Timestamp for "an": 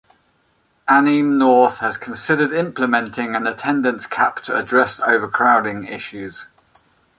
3.35-3.45